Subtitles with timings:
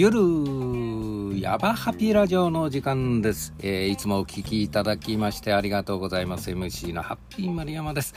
[0.00, 6.52] 夜ヤバハピラジオの時間です、えーいつもお聞きいただきましてありがとうございます。
[6.52, 8.14] MC のハッピー丸山です、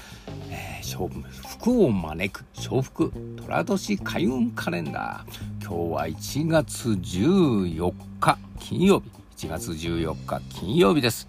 [0.51, 5.65] えー、勝負福を招く笑福寅年開運カレンダー。
[5.65, 9.47] 今日は1月14日金曜日。
[9.47, 11.27] 1月14日金曜日です。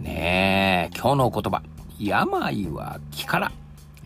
[0.00, 1.62] ねえ今日の言葉。
[1.98, 3.52] 病は気から。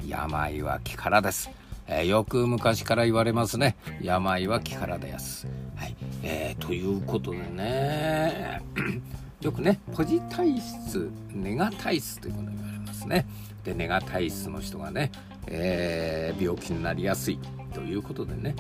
[0.06, 1.50] 病は気からです、
[1.94, 3.76] えーよく昔から言われますね。
[4.00, 5.46] 病は気からです。
[5.76, 8.62] はい、えーということでね。
[9.42, 13.26] よくねポジ体質ネガ体質ということに言われますね。
[13.64, 15.10] でネガ体質の人がね、
[15.46, 17.38] えー病気になりやすい。
[17.74, 18.54] ということでね。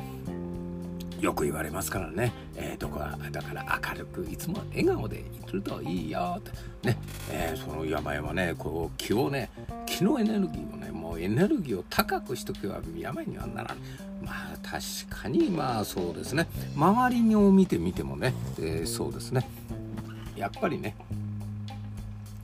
[1.20, 6.34] よく言われますからね、えー、どこはだから明るくいつも笑顔でいるといいよ。
[6.38, 6.50] って
[6.88, 6.98] ね、
[7.30, 9.48] えーその病はねこう気をね
[9.92, 13.76] 気のエネルギーをねもうエネルギーを高くしとけば病にはならない
[14.24, 14.82] まあ確
[15.22, 16.46] かにまあそうですね。
[16.76, 19.46] 周りにを見てみてもね、えーそうですね。
[20.36, 20.94] やっぱりね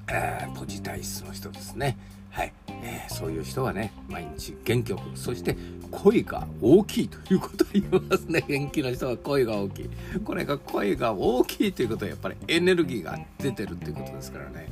[0.08, 1.96] えーポジ体質の人ですね。
[2.30, 5.56] はい、えーそういう人はね毎日元気よくそして
[5.90, 8.44] 声が大きいということを言いますね。
[8.46, 9.90] 元気な人は声が大きい。
[10.24, 14.68] これが声が大きいということはやっぱりエネルギーが出てるということですからね。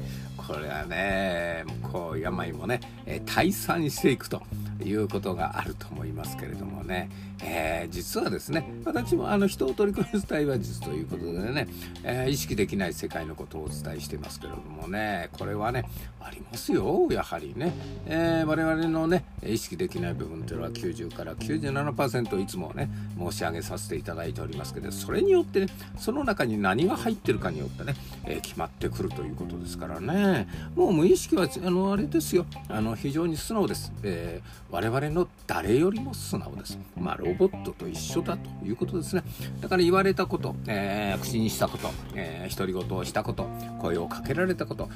[0.46, 2.80] これはねこう病もね、
[3.26, 4.42] 退散していくと。
[4.84, 7.08] いうことがあると思いますけれどもね、
[7.42, 11.68] えー実はですね私もあの人を取り込む対話術ということでね、
[12.02, 15.84] えー意識できない世界のことをお伝えしてますけれどもねこれはね
[16.20, 17.72] ありますよやはりね、
[18.06, 25.66] えー我々のね意識できない部分というのは90から97%いつもね申し上げさせていただいておりますけどそれによってね
[25.98, 30.48] その中に何が入ってるかによってね、え決まってくるということですからね。
[30.74, 32.46] もう無意識はあのあれですよ。
[32.68, 36.78] あの非常に素直です、えー我々の誰よりも素直です。
[36.96, 39.22] まあロボットと一緒だということですね。
[39.60, 43.48] だから言われたこと、えー口にしたこと、えー独り言をしたこと
[43.80, 44.88] 声をかけられたこと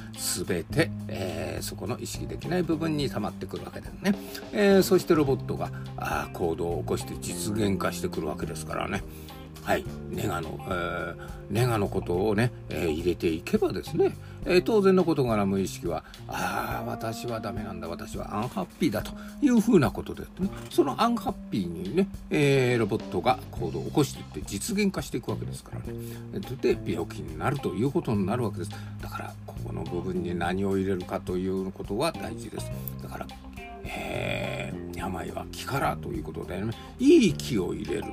[0.47, 4.15] 全て、えーそこの意識できない部分に溜まってくるわけですね、
[4.53, 9.03] えーそしてロボットがあ行動を起こして実現化してくるわけですからね。
[9.63, 14.17] はい、ネガの、えーネガのことをね、えー入れていけばですね、
[14.47, 19.13] えー当然のことから無意識は、ああ、私はダメなんだ、私はアンハッピーだと
[19.43, 26.41] いうふうなことで、ね、そのアンハッピーにね、えロボットが行動を起こしていって実現化していくわけですからね。
[26.63, 28.71] で、病気になるということになるわけです。
[29.03, 32.71] だから、ここの部分に何を入れるかということは大事です。
[33.03, 33.27] だから、
[33.85, 38.05] えー病は気からということでね、いい気を入れる。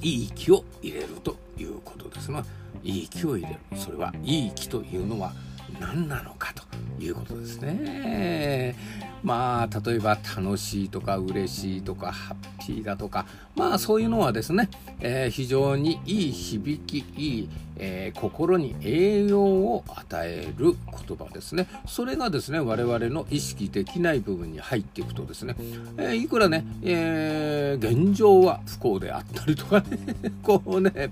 [0.00, 2.44] いい気を入れるということですが
[2.82, 3.58] いい気を入れる。
[3.76, 5.32] それはいい気というのは
[5.80, 6.65] 何なのかと。
[7.00, 8.76] いうことですね。
[9.22, 13.26] まあ例えば楽しいとか嬉しいとかハッピーだとか
[13.56, 14.68] まあそういうのはですね、
[15.00, 20.74] えー非常にいい響きいい、えー心に栄養を与える
[21.06, 21.66] 言葉ですね。
[21.86, 25.56] それがですね我々の意識できない部分に入っていくとですね、
[25.96, 29.98] えーいくらね、え現状は不幸であったりとかね
[30.42, 31.10] こうね、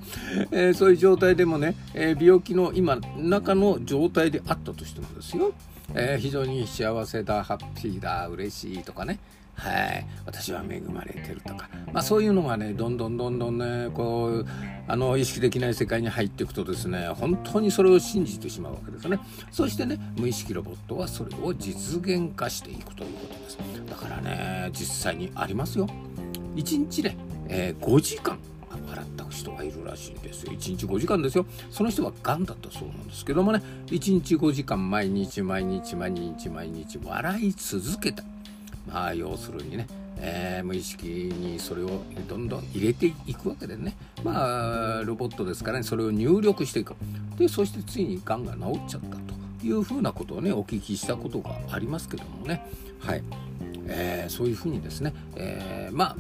[0.53, 5.53] えそういう状態でもね、え病気の今中の状態であったとしてもですよ、
[5.95, 9.19] えー非常に幸せだハッピーだ嬉しいとかね。
[9.57, 14.47] はい、私は恵まれてるとか、まあ、そういうのがねどんどんどんどんねこう
[14.89, 19.19] あの意識できない世界に入っていくとですね本当にそれを信じてしまうわけですね。
[19.53, 23.59] そしてね無意識ロボットはそれを実現化していくということです。
[23.89, 25.87] だからね実際にありますよ。
[26.57, 27.17] 1日ね、
[27.49, 28.39] えー5時間。
[28.89, 30.45] 笑った人がいるらしいんです。
[30.45, 31.47] よ1日5時間ですよ。
[31.71, 33.63] その人はがんだったそうなんですけどもね。
[33.87, 38.23] 1日5時間毎日毎日毎日毎日笑い続けた。
[38.87, 39.87] まあ要するにね、
[40.19, 43.97] えー無意識にそれをどんどん入れていくわけでね。
[44.23, 46.95] まあロボットですからねそれを入力していく。
[47.39, 52.67] でそしてついにがんが治っちゃったというふうなことをねお聞きしたことがありますけどもね。
[53.01, 53.23] はい、
[53.87, 56.17] えーそういうふうにですね、えーまあ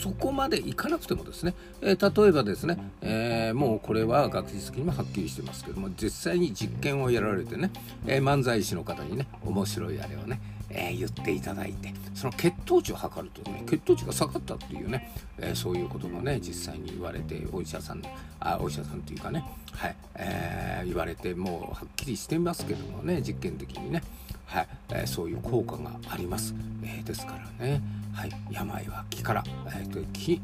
[0.00, 7.70] そこまでいかなくてもですね、えー例えばですね、えーもうこれは学術的にもはっきりしてますけども実際に実験をやられてね、
[8.06, 18.02] え漫才師の方にね面白いあれをね、えー言っていただいてその血糖値を測るとね血糖値が下がったっていうね、えーそういうこともね実際に言われてお医者さん
[18.40, 24.02] あお医者さんというかね、はいえー言われてもうはっきりしてますけどもね実験的にね、
[24.46, 30.40] はいえそういう効果があります、えですからね、はい、病は気から、えーと気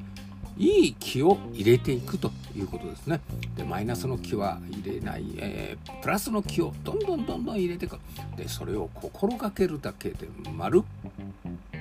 [0.59, 3.21] いい気を入れていくということですね。
[3.57, 7.99] でマイナスの気は入れない、えープラスの気をどんどんどんどん入れていく
[8.37, 11.36] でそれを心がけるだけでまるっ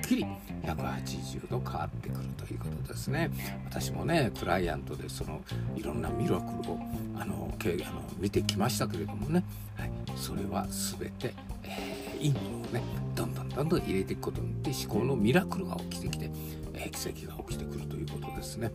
[0.06, 0.26] きり
[0.62, 3.30] 180度変わってくるということですね。
[3.66, 5.40] 私もねクライアントでその
[5.76, 6.78] いろんなミラクルを
[7.18, 9.42] あのあの見てきましたけれどもね、
[9.76, 12.82] はい、それは全て、えー、いいものをね
[13.14, 16.30] どんどんどんどん入れていくことによって思考のミラクルが起きてきて、
[16.74, 18.70] えー、奇跡が起きてくるということですね。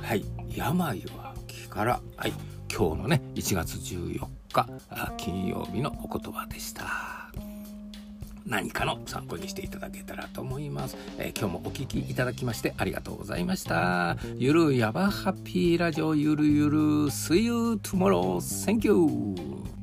[0.00, 0.24] はい。
[0.54, 2.32] 病は気からはい。
[2.70, 4.68] 今日のね1月14日
[5.16, 7.17] 金曜日のお言葉でした。
[8.46, 14.16] 何かの参考にしていただけたらと思います、えー、今日もお聴きいただきましてありがとうございました。
[14.36, 16.78] ゆるやばハッピーラジオゆるゆる
[17.10, 17.52] See you
[17.82, 18.38] tomorrow.
[18.40, 19.77] Thank you.